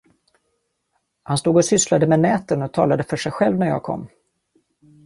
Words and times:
Han 1.23 1.37
stod 1.37 1.55
och 1.55 1.65
sysslade 1.65 2.07
med 2.07 2.19
näten 2.19 2.61
och 2.61 2.73
talade 2.73 3.03
för 3.03 3.17
sig 3.17 3.31
själv 3.31 3.57
när 3.59 3.67
jag 3.67 3.83
kom. 3.83 4.07